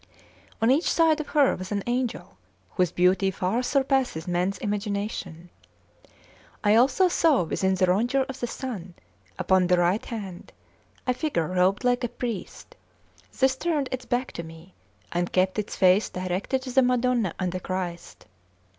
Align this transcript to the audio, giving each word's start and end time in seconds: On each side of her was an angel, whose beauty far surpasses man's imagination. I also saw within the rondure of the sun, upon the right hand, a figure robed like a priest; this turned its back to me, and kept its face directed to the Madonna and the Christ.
On 0.63 0.71
each 0.71 0.89
side 0.91 1.19
of 1.19 1.27
her 1.27 1.55
was 1.55 1.71
an 1.71 1.83
angel, 1.85 2.35
whose 2.71 2.91
beauty 2.91 3.29
far 3.29 3.61
surpasses 3.61 4.27
man's 4.27 4.57
imagination. 4.57 5.51
I 6.63 6.73
also 6.73 7.07
saw 7.07 7.43
within 7.43 7.75
the 7.75 7.85
rondure 7.85 8.25
of 8.27 8.39
the 8.39 8.47
sun, 8.47 8.95
upon 9.37 9.67
the 9.67 9.77
right 9.77 10.03
hand, 10.03 10.53
a 11.05 11.13
figure 11.13 11.49
robed 11.49 11.83
like 11.83 12.03
a 12.03 12.07
priest; 12.09 12.75
this 13.37 13.55
turned 13.55 13.89
its 13.91 14.05
back 14.05 14.31
to 14.31 14.41
me, 14.41 14.73
and 15.11 15.31
kept 15.31 15.59
its 15.59 15.75
face 15.75 16.09
directed 16.09 16.63
to 16.63 16.71
the 16.71 16.81
Madonna 16.81 17.35
and 17.39 17.51
the 17.51 17.59
Christ. 17.59 18.25